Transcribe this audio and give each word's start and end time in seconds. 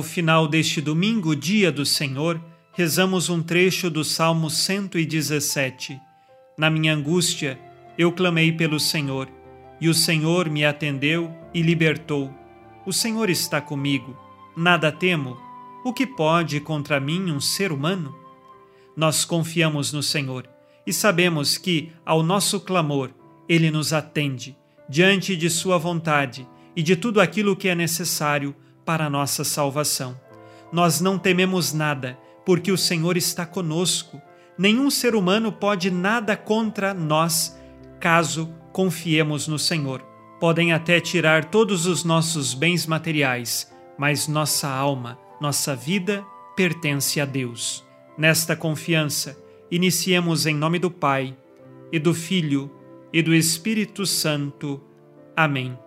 Ao 0.00 0.04
final 0.04 0.48
deste 0.48 0.80
domingo, 0.80 1.36
dia 1.36 1.70
do 1.70 1.84
Senhor, 1.84 2.40
rezamos 2.72 3.28
um 3.28 3.42
trecho 3.42 3.90
do 3.90 4.02
Salmo 4.02 4.48
117. 4.48 6.00
Na 6.56 6.70
minha 6.70 6.94
angústia, 6.94 7.60
eu 7.98 8.10
clamei 8.10 8.50
pelo 8.50 8.80
Senhor, 8.80 9.28
e 9.78 9.90
o 9.90 9.94
Senhor 9.94 10.48
me 10.48 10.64
atendeu 10.64 11.30
e 11.52 11.60
libertou. 11.60 12.32
O 12.86 12.94
Senhor 12.94 13.28
está 13.28 13.60
comigo, 13.60 14.16
nada 14.56 14.90
temo. 14.90 15.36
O 15.84 15.92
que 15.92 16.06
pode 16.06 16.60
contra 16.60 16.98
mim 16.98 17.30
um 17.30 17.38
ser 17.38 17.70
humano? 17.70 18.16
Nós 18.96 19.26
confiamos 19.26 19.92
no 19.92 20.02
Senhor 20.02 20.48
e 20.86 20.94
sabemos 20.94 21.58
que, 21.58 21.92
ao 22.06 22.22
nosso 22.22 22.58
clamor, 22.58 23.10
Ele 23.46 23.70
nos 23.70 23.92
atende, 23.92 24.56
diante 24.88 25.36
de 25.36 25.50
Sua 25.50 25.76
vontade 25.76 26.48
e 26.74 26.82
de 26.82 26.96
tudo 26.96 27.20
aquilo 27.20 27.54
que 27.54 27.68
é 27.68 27.74
necessário 27.74 28.56
para 28.90 29.06
a 29.06 29.10
nossa 29.10 29.44
salvação. 29.44 30.20
Nós 30.72 31.00
não 31.00 31.16
tememos 31.16 31.72
nada, 31.72 32.18
porque 32.44 32.72
o 32.72 32.76
Senhor 32.76 33.16
está 33.16 33.46
conosco. 33.46 34.20
Nenhum 34.58 34.90
ser 34.90 35.14
humano 35.14 35.52
pode 35.52 35.92
nada 35.92 36.36
contra 36.36 36.92
nós, 36.92 37.56
caso 38.00 38.52
confiemos 38.72 39.46
no 39.46 39.60
Senhor. 39.60 40.00
Podem 40.40 40.72
até 40.72 40.98
tirar 40.98 41.44
todos 41.44 41.86
os 41.86 42.02
nossos 42.02 42.52
bens 42.52 42.84
materiais, 42.84 43.72
mas 43.96 44.26
nossa 44.26 44.68
alma, 44.68 45.16
nossa 45.40 45.76
vida 45.76 46.24
pertence 46.56 47.20
a 47.20 47.24
Deus. 47.24 47.84
Nesta 48.18 48.56
confiança, 48.56 49.40
iniciemos 49.70 50.46
em 50.46 50.54
nome 50.56 50.80
do 50.80 50.90
Pai, 50.90 51.36
e 51.92 51.98
do 52.00 52.12
Filho, 52.12 52.68
e 53.12 53.22
do 53.22 53.32
Espírito 53.32 54.04
Santo. 54.04 54.82
Amém. 55.36 55.78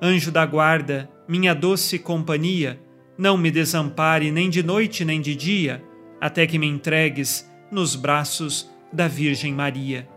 Anjo 0.00 0.32
da 0.32 0.46
guarda, 0.46 1.10
minha 1.30 1.54
doce 1.54 1.96
companhia, 1.96 2.82
não 3.16 3.36
me 3.36 3.52
desampare 3.52 4.32
nem 4.32 4.50
de 4.50 4.64
noite 4.64 5.04
nem 5.04 5.20
de 5.20 5.36
dia, 5.36 5.80
até 6.20 6.44
que 6.44 6.58
me 6.58 6.66
entregues 6.66 7.48
nos 7.70 7.94
braços 7.94 8.68
da 8.92 9.06
Virgem 9.06 9.54
Maria. 9.54 10.08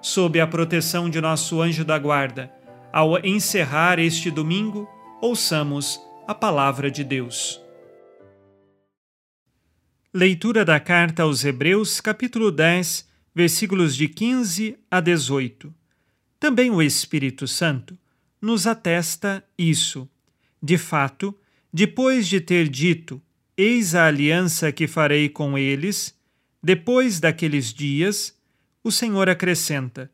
Sob 0.00 0.40
a 0.40 0.46
proteção 0.46 1.10
de 1.10 1.20
nosso 1.20 1.60
anjo 1.60 1.84
da 1.84 1.98
guarda, 1.98 2.54
ao 2.92 3.18
encerrar 3.26 3.98
este 3.98 4.30
domingo, 4.30 4.88
ouçamos 5.20 6.00
a 6.28 6.36
palavra 6.36 6.88
de 6.88 7.02
Deus. 7.02 7.60
Leitura 10.14 10.64
da 10.64 10.78
carta 10.78 11.24
aos 11.24 11.44
Hebreus, 11.44 12.00
capítulo 12.00 12.52
10, 12.52 13.08
versículos 13.34 13.96
de 13.96 14.06
15 14.06 14.78
a 14.88 15.00
18. 15.00 15.74
Também 16.38 16.70
o 16.70 16.80
Espírito 16.80 17.48
Santo 17.48 17.98
nos 18.40 18.68
atesta 18.68 19.42
isso. 19.58 20.08
De 20.62 20.76
fato, 20.76 21.36
depois 21.72 22.26
de 22.26 22.40
ter 22.40 22.68
dito: 22.68 23.20
Eis 23.56 23.94
a 23.94 24.06
aliança 24.06 24.72
que 24.72 24.86
farei 24.86 25.28
com 25.28 25.56
eles, 25.56 26.14
depois 26.62 27.20
daqueles 27.20 27.72
dias, 27.72 28.36
o 28.82 28.90
Senhor 28.90 29.28
acrescenta: 29.28 30.10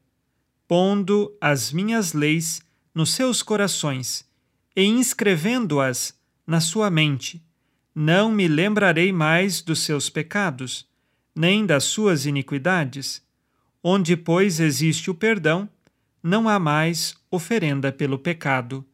Pondo 0.68 1.36
as 1.40 1.72
minhas 1.72 2.12
leis 2.12 2.60
nos 2.94 3.12
seus 3.14 3.42
corações 3.42 4.24
e 4.74 4.84
inscrevendo-as 4.84 6.14
na 6.46 6.60
sua 6.60 6.90
mente, 6.90 7.42
não 7.94 8.30
me 8.30 8.46
lembrarei 8.46 9.10
mais 9.10 9.62
dos 9.62 9.80
seus 9.80 10.10
pecados, 10.10 10.86
nem 11.34 11.64
das 11.64 11.84
suas 11.84 12.26
iniquidades. 12.26 13.22
Onde, 13.82 14.16
pois, 14.16 14.60
existe 14.60 15.10
o 15.10 15.14
perdão, 15.14 15.68
não 16.22 16.48
há 16.48 16.58
mais 16.58 17.14
oferenda 17.30 17.90
pelo 17.90 18.18
pecado. 18.18 18.84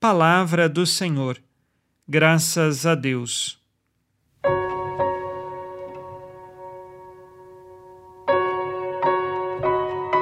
Palavra 0.00 0.68
do 0.68 0.86
Senhor. 0.86 1.42
Graças 2.06 2.84
a 2.84 2.94
Deus. 2.94 3.58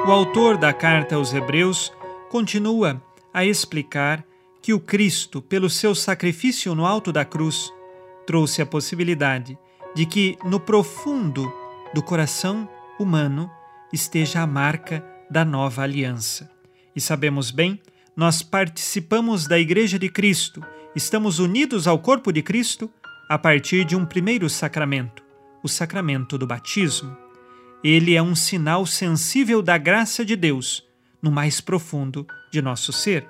O 0.07 0.11
autor 0.11 0.57
da 0.57 0.73
carta 0.73 1.15
aos 1.15 1.33
Hebreus 1.33 1.91
continua 2.29 3.01
a 3.33 3.45
explicar 3.45 4.23
que 4.61 4.73
o 4.73 4.79
Cristo, 4.79 5.41
pelo 5.41 5.69
seu 5.69 5.93
sacrifício 5.93 6.73
no 6.73 6.85
alto 6.85 7.11
da 7.11 7.25
cruz, 7.25 7.71
trouxe 8.25 8.61
a 8.61 8.65
possibilidade 8.65 9.57
de 9.93 10.05
que 10.05 10.37
no 10.45 10.59
profundo 10.59 11.51
do 11.93 12.01
coração 12.01 12.69
humano 12.97 13.51
esteja 13.91 14.41
a 14.41 14.47
marca 14.47 15.05
da 15.29 15.43
nova 15.43 15.83
aliança. 15.83 16.49
E 16.95 17.01
sabemos 17.01 17.51
bem, 17.51 17.81
nós 18.15 18.41
participamos 18.41 19.47
da 19.47 19.59
Igreja 19.59 19.97
de 19.97 20.09
Cristo, 20.09 20.63
estamos 20.95 21.39
unidos 21.39 21.87
ao 21.87 21.97
corpo 21.97 22.31
de 22.31 22.41
Cristo 22.41 22.91
a 23.27 23.37
partir 23.37 23.85
de 23.85 23.95
um 23.95 24.05
primeiro 24.05 24.49
sacramento, 24.49 25.23
o 25.63 25.67
sacramento 25.67 26.37
do 26.37 26.45
batismo. 26.45 27.17
Ele 27.83 28.15
é 28.15 28.21
um 28.21 28.35
sinal 28.35 28.85
sensível 28.85 29.61
da 29.61 29.77
graça 29.77 30.23
de 30.23 30.35
Deus 30.35 30.83
no 31.21 31.31
mais 31.31 31.59
profundo 31.59 32.27
de 32.51 32.61
nosso 32.61 32.91
ser. 32.93 33.27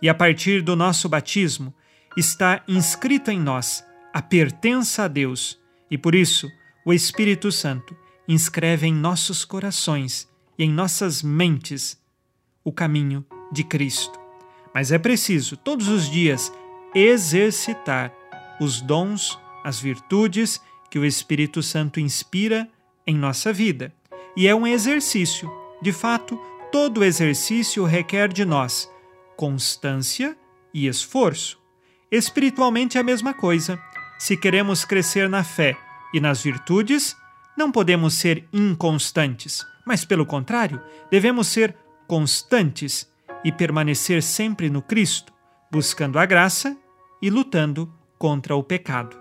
E 0.00 0.08
a 0.08 0.14
partir 0.14 0.62
do 0.62 0.76
nosso 0.76 1.08
batismo 1.08 1.74
está 2.16 2.62
inscrito 2.68 3.30
em 3.30 3.40
nós 3.40 3.84
a 4.12 4.20
pertença 4.20 5.04
a 5.04 5.08
Deus, 5.08 5.58
e 5.90 5.96
por 5.96 6.14
isso 6.14 6.50
o 6.84 6.92
Espírito 6.92 7.50
Santo 7.50 7.96
inscreve 8.28 8.86
em 8.86 8.94
nossos 8.94 9.44
corações 9.44 10.28
e 10.58 10.64
em 10.64 10.70
nossas 10.70 11.22
mentes 11.22 12.00
o 12.62 12.70
caminho 12.70 13.24
de 13.52 13.62
Cristo. 13.62 14.18
Mas 14.74 14.90
é 14.90 14.98
preciso, 14.98 15.56
todos 15.56 15.88
os 15.88 16.10
dias, 16.10 16.52
exercitar 16.94 18.12
os 18.60 18.80
dons, 18.80 19.38
as 19.62 19.78
virtudes 19.78 20.60
que 20.90 20.98
o 20.98 21.04
Espírito 21.04 21.62
Santo 21.62 22.00
inspira 22.00 22.68
em 23.06 23.14
nossa 23.14 23.52
vida. 23.52 23.92
E 24.36 24.48
é 24.48 24.54
um 24.54 24.66
exercício. 24.66 25.50
De 25.80 25.92
fato, 25.92 26.40
todo 26.70 27.04
exercício 27.04 27.84
requer 27.84 28.32
de 28.32 28.44
nós 28.44 28.90
constância 29.36 30.36
e 30.72 30.86
esforço. 30.86 31.58
Espiritualmente 32.10 32.96
é 32.96 33.00
a 33.00 33.04
mesma 33.04 33.34
coisa. 33.34 33.78
Se 34.18 34.36
queremos 34.36 34.84
crescer 34.84 35.28
na 35.28 35.42
fé 35.42 35.76
e 36.14 36.20
nas 36.20 36.42
virtudes, 36.42 37.16
não 37.56 37.72
podemos 37.72 38.14
ser 38.14 38.48
inconstantes, 38.52 39.66
mas, 39.84 40.04
pelo 40.04 40.24
contrário, 40.24 40.80
devemos 41.10 41.48
ser 41.48 41.74
constantes 42.06 43.10
e 43.44 43.50
permanecer 43.50 44.22
sempre 44.22 44.70
no 44.70 44.82
Cristo, 44.82 45.32
buscando 45.70 46.18
a 46.18 46.26
graça 46.26 46.76
e 47.20 47.30
lutando 47.30 47.92
contra 48.18 48.54
o 48.54 48.62
pecado. 48.62 49.16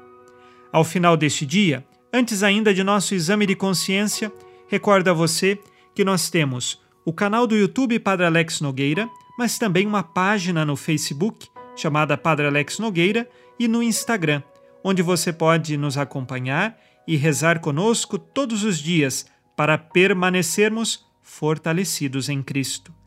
Ao 0.72 0.84
final 0.84 1.18
deste 1.18 1.46
dia, 1.46 1.86
antes 2.14 2.44
ainda 2.44 2.74
de 2.74 2.84
nosso 2.84 3.14
exame 3.14 3.46
de 3.46 3.56
consciência, 3.56 4.32
recordo 4.68 5.10
a 5.10 5.14
você 5.14 5.60
que 5.94 6.06
nós 6.06 6.30
temos 6.30 6.82
o 7.06 7.12
canal 7.12 7.48
do 7.48 7.56
YouTube 7.56 8.00
Padre 8.00 8.26
Alex 8.26 8.62
Nogueira, 8.62 9.10
mas 9.38 9.58
também 9.58 9.88
uma 9.88 10.04
página 10.04 10.64
no 10.66 10.76
Facebook 10.76 11.48
chamada 11.76 12.18
Padre 12.18 12.48
Alex 12.48 12.80
Nogueira 12.80 13.28
e 13.60 13.68
no 13.68 13.82
Instagram, 13.82 14.44
onde 14.84 15.02
você 15.02 15.34
pode 15.34 15.78
nos 15.78 15.98
acompanhar 15.98 16.78
e 17.08 17.16
rezar 17.16 17.60
conosco 17.60 18.18
todos 18.20 18.64
os 18.64 18.78
dias 18.78 19.26
para 19.56 19.78
permanecermos 19.78 21.06
fortalecidos 21.22 22.30
em 22.30 22.42
Cristo. 22.42 23.01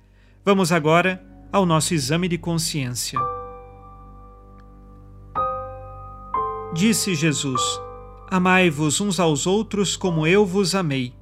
Vamos 0.44 0.70
agora 0.70 1.24
ao 1.50 1.64
nosso 1.64 1.94
exame 1.94 2.28
de 2.28 2.36
consciência. 2.36 3.18
Disse 6.74 7.14
Jesus: 7.14 7.62
Amai-vos 8.30 9.00
uns 9.00 9.18
aos 9.18 9.46
outros 9.46 9.96
como 9.96 10.26
eu 10.26 10.44
vos 10.44 10.74
amei. 10.74 11.14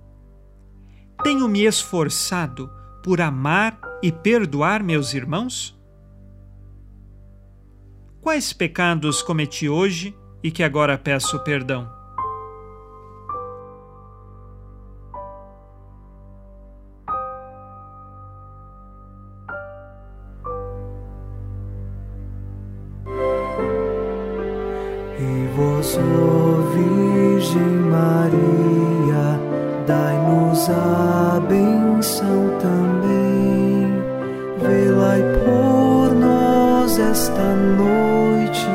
Tenho 1.22 1.46
me 1.46 1.64
esforçado 1.64 2.68
por 3.00 3.20
amar 3.20 3.78
e 4.02 4.10
perdoar 4.10 4.82
meus 4.82 5.14
irmãos? 5.14 5.80
Quais 8.20 8.52
pecados 8.52 9.22
cometi 9.22 9.68
hoje 9.68 10.16
e 10.42 10.50
que 10.50 10.64
agora 10.64 10.98
peço 10.98 11.38
perdão? 11.44 12.01
E 25.18 25.46
vós 25.54 25.98
ó 25.98 26.62
Virgem 26.72 27.62
Maria, 27.90 29.38
dai-nos 29.86 30.68
a 30.70 31.40
benção 31.48 32.58
também. 32.58 33.92
Velai 34.58 35.22
por 35.44 36.14
nós 36.14 36.98
esta 36.98 37.54
noite, 37.54 38.66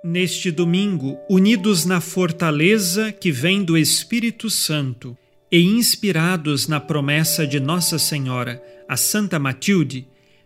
Neste 0.05 0.51
domingo, 0.51 1.19
unidos 1.31 1.85
na 1.87 2.01
fortaleza 2.01 3.11
que 3.13 3.33
vem 3.33 3.65
do 3.65 3.79
Espírito 3.79 4.51
Santo, 4.51 5.17
e 5.51 5.63
inspirados 5.63 6.69
na 6.69 6.79
promessa 6.79 7.47
de 7.47 7.59
Nossa 7.59 7.99
Senhora, 7.99 8.63
a 8.87 8.97
Santa 8.97 9.39
Matilde, 9.39 10.07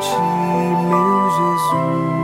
ti, 0.00 0.16
meu 0.88 1.30
Jesus. 1.36 2.19